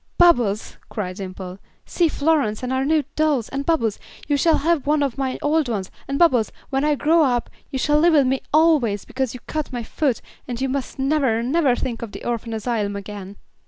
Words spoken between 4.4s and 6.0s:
have one of my old ones,